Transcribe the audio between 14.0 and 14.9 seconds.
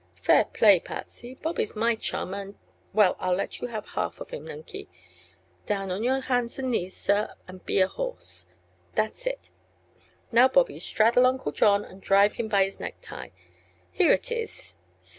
it is.